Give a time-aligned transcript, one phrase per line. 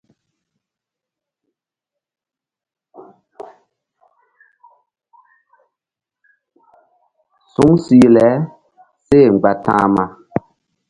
[7.53, 8.27] Suŋ sih le
[9.05, 10.05] seh mgba ta̧hma.